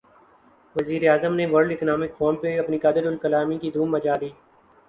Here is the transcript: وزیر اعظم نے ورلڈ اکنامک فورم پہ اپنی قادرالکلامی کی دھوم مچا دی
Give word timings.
وزیر 0.75 1.01
اعظم 1.09 1.33
نے 1.39 1.45
ورلڈ 1.51 1.71
اکنامک 1.73 2.11
فورم 2.17 2.35
پہ 2.41 2.57
اپنی 2.59 2.77
قادرالکلامی 2.85 3.57
کی 3.61 3.69
دھوم 3.75 3.91
مچا 3.91 4.15
دی 4.21 4.29